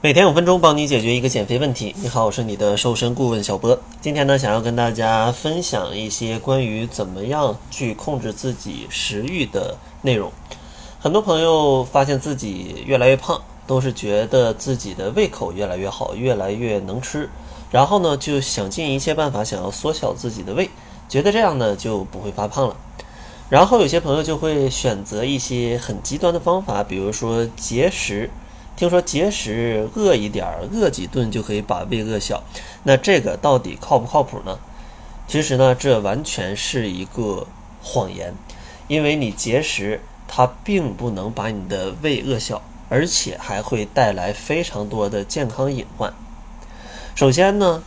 [0.00, 1.92] 每天五分钟，帮你解决一个减肥问题。
[2.00, 3.76] 你好，我是你的瘦身顾问小波。
[4.00, 10.30] 今天呢，想要跟大家分享一些关于怎么样去控制自己食欲的内容。
[11.00, 17.28] 很多朋友发现自己越来越胖，都是觉得自己的胃口越来越好，越来越能吃，
[17.72, 20.70] 然后呢，就想尽一切办法想要缩小自己的胃，
[21.08, 22.76] 觉得这样呢就不会发胖了。
[23.48, 28.30] 然后有些朋友就会选择一些很极端的方法，比如说节食。
[28.78, 32.44] 听说节食饿一点儿，饿几顿就可以把胃饿小，
[32.84, 34.56] 那这个到底靠不靠谱呢？
[35.26, 37.44] 其实呢，这完全是一个
[37.82, 38.32] 谎言，
[38.86, 46.14] 因为你节食，它并不能把你的胃饿小，而且还会带来非常多的健康隐患。
[47.16, 47.82] 首先呢，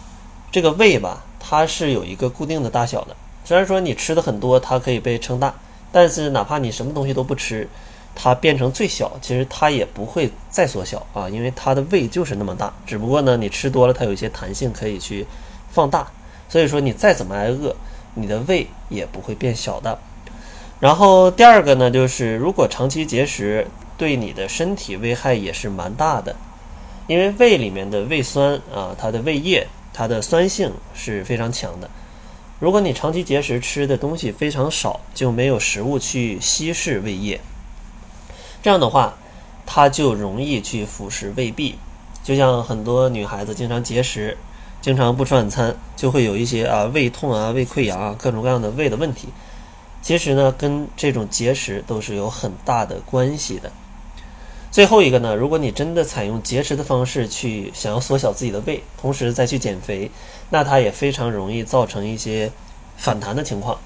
[0.51, 3.15] 这个胃吧，它是有一个固定的大小的，
[3.45, 5.55] 虽然说你吃的很多，它可以被撑大，
[5.89, 7.69] 但是哪怕你什么东西都不吃。
[8.15, 12.73] 它变成最小，其实它也不会再缩小啊，因为它的胃就是那么大。
[12.85, 15.25] 只不过呢，你吃多了，它有一些弹性可以去
[15.69, 16.07] 放大。
[16.49, 17.75] 所以说，你再怎么挨饿，
[18.13, 19.97] 你的胃也不会变小的。
[20.79, 23.65] 然后第二个呢，就是如果长期节食，
[23.97, 26.35] 对你的身体危害也是蛮大的，
[27.07, 31.89] 因为胃里面的胃酸啊，它的胃液，它的酸性是非常强的。
[32.59, 37.39] 如果你长期节食，吃的东西非常少，就没有食物去稀释胃液。
[38.61, 39.15] 这样的话，
[39.65, 41.75] 它就容易去腐蚀胃壁，
[42.23, 44.37] 就像很多女孩子经常节食，
[44.81, 49.29] 经常不吃晚餐，就会有一些啊胃痛啊、胃溃疡啊各种各样的胃的问题。
[50.01, 53.71] 其实呢，跟这种节食都是有很大的关系的。
[54.71, 60.09] 最后一个呢，如果你真的采用节食的方式去想要缩小自己的胃，同时再去减肥，
[60.49, 62.51] 那它也非常容易造成一些
[62.95, 63.79] 反弹的情况，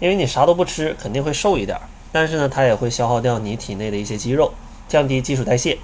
[0.00, 1.84] 因为你啥都不吃，肯定会瘦一点儿。
[2.18, 4.50] 但是呢，它也会消耗掉你体内的一些肌肉，
[4.88, 5.76] 降低基础代谢。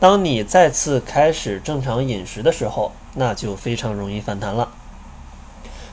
[0.00, 4.70] 当你再次开始正常饮食的时候，那就非常容易反弹了。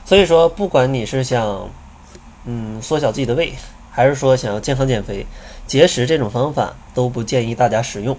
[0.06, 1.68] 所以说，不管你是想，
[2.46, 3.52] 嗯，缩小自己的胃，
[3.90, 5.26] 还是说想要健康减肥，
[5.66, 8.16] 节食这种方法都不建议大家使用。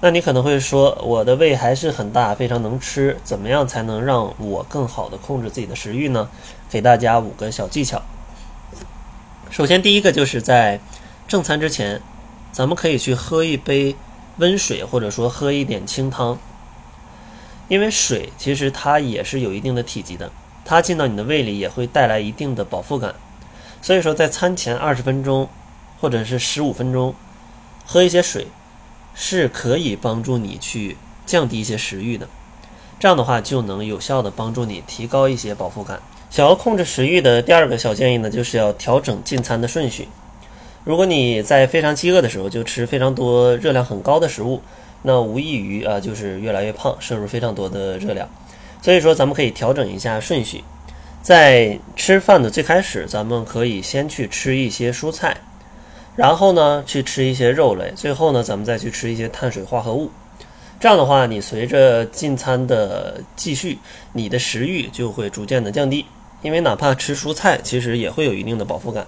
[0.00, 6.28] 那你可能会说，我的胃还是很大，非常能吃，怎么样才能让我更好的控制自己的食欲呢？
[6.70, 8.00] 给大家五个小技巧。
[9.52, 10.80] 首先，第一个就是在
[11.28, 12.00] 正餐之前，
[12.52, 13.94] 咱们可以去喝一杯
[14.38, 16.38] 温水，或者说喝一点清汤。
[17.68, 20.32] 因为水其实它也是有一定的体积的，
[20.64, 23.14] 它进到你的胃里也会带来一定的饱腹感。
[23.82, 25.46] 所以说，在餐前二十分钟
[26.00, 27.14] 或者是十五分钟
[27.84, 28.46] 喝一些水，
[29.14, 30.96] 是可以帮助你去
[31.26, 32.26] 降低一些食欲的。
[33.02, 36.00] 这样的话，就能有效的帮助你提高一些饱腹感。
[36.30, 40.06] 想要控制食欲的第二个小建议呢，就是要调整进餐的顺序。
[40.84, 44.62] 如果你在非常饥饿的时候就吃非常多热量很高的食物，
[45.02, 48.28] 那无异于啊就是越来越胖，摄入非常多的热量。
[48.80, 50.62] 所以说，咱们可以调整一下顺序，
[51.22, 55.38] 在吃饭的最开始，咱们可以先去吃一些蔬菜，
[56.14, 60.12] 然后呢去吃一些肉类，最后呢咱们再去吃一些碳水化合物。
[60.82, 63.78] 这样的话，你随着进餐的继续，
[64.14, 66.04] 你的食欲就会逐渐的降低。
[66.42, 69.06] 因为哪怕吃蔬菜，其实也会有一定的饱腹感，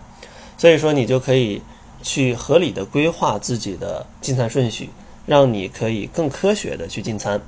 [0.57, 1.61] 所以说你就可以
[2.01, 4.89] 去合理的规划自己的进餐顺序，
[5.27, 7.43] 让你可以更科学的去进餐，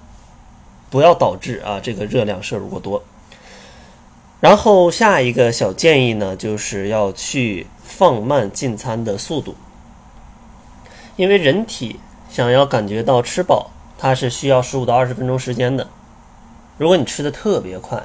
[0.90, 3.04] 不要导致啊这个热量摄入过多。
[4.40, 9.54] 然后下一个小建议呢，就是要去放慢进餐的速度，
[11.14, 15.86] 因为人体想要感觉到吃饱，它是需要十五到二十分钟时间的。
[16.78, 18.02] 如果你吃的特别快，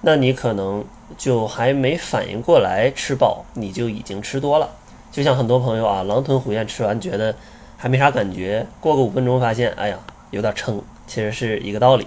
[0.00, 0.84] 那你可能
[1.16, 4.68] 就还没反应过来吃饱，你就已经吃多了。
[5.10, 7.34] 就像很多朋友啊，狼吞虎咽吃完，觉得
[7.76, 9.98] 还没啥感觉，过个五分钟发现，哎呀，
[10.30, 12.06] 有点撑，其实是一个道理。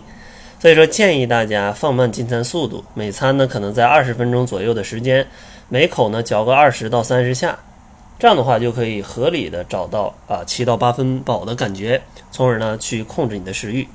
[0.60, 5.28] 所以说，建议大家放慢进餐速度，每餐呢可能在二十分钟左右的时间，
[5.70, 7.60] 每口呢嚼个二十到三十下，
[8.18, 13.88] 这样的话就可以合理的找到啊七到八分饱的感觉，从而呢去控制你的食欲。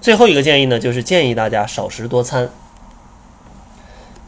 [0.00, 2.48] 最后一个建议呢，就是建议大家少食多餐，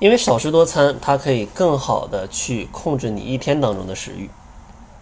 [0.00, 4.28] 因为少食多餐，它可以更好的去控制你一天当中的食欲。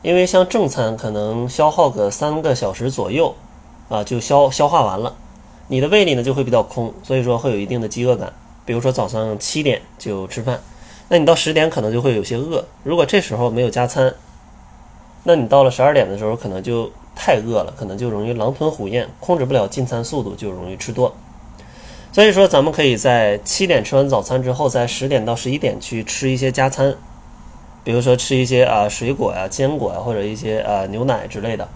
[0.02, 3.34] 因为像正餐可能消耗个三个小时左右，
[3.88, 5.16] 啊，就消消化完了，
[5.68, 8.32] 你的胃里呢就会比较空，所以说会有一定的饥饿感。
[8.66, 10.60] 比如说早上七点就吃饭，
[11.08, 12.64] 那你到十点可能就会有些饿。
[12.82, 14.14] 如果这时候没有加餐，
[15.24, 16.90] 那你到了十二点的时候可能就。
[17.18, 21.16] 太饿了，可能就容易狼吞虎咽，控制不了进餐速度，就容易吃多。
[22.12, 26.94] 所以说，咱们可以在七点吃完早餐之后，在十点到十一点去吃一些加餐，
[27.82, 31.66] 比如说吃一些啊水果呀、坚果呀，或者一些啊牛奶之类的。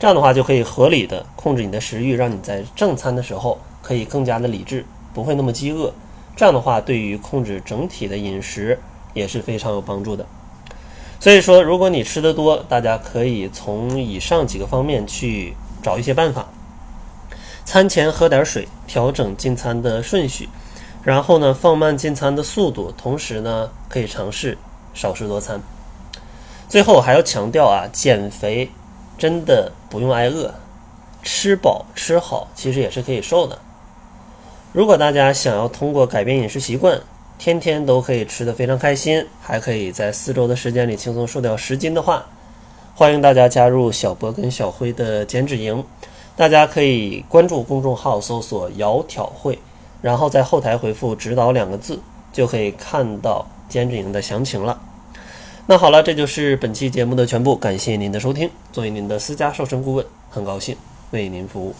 [0.00, 4.84] 这样的话就可以合理的控制你的食欲，让你在正餐的时候可以更加的理智，
[5.14, 5.92] 不会那么饥饿。
[6.38, 8.78] 这样的话，对于控制整体的饮食
[9.12, 10.24] 也是非常有帮助的。
[11.18, 16.46] 所以说，如果你吃的多，大家可以从以上几个方面去找一些办法。
[17.64, 20.48] 餐前喝点水，调整进餐的顺序，
[21.02, 24.56] 然后呢放慢进餐的速度，同时呢可以尝试
[24.94, 25.60] 少食多餐。
[26.68, 28.70] 最后还要强调啊，减肥
[29.18, 30.54] 真的不用挨饿，
[31.24, 33.58] 吃饱吃好其实也是可以瘦的。
[34.72, 37.00] 如果大家想要通过改变饮食习惯，
[37.38, 42.26] 天天都可以吃得非常开心，还可以在四周的时间里轻松瘦掉十斤的话，
[42.94, 45.82] 欢迎大家加入小波跟小辉的减脂营。
[46.36, 49.58] 大家可以关注公众号，搜索“窈窕会”，
[50.02, 51.98] 然后在后台回复“指导”两个字，
[52.32, 54.78] 就可以看到减脂营的详情了。
[55.66, 58.48] 那好了，这就是本期节目的全部，感谢您的收听。
[58.70, 60.76] 作为您的私家瘦身顾问，很高兴
[61.10, 61.74] 为您服务。